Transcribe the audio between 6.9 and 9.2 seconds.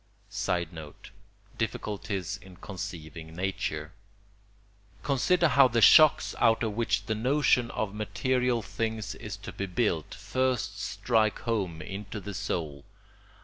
the notion of material things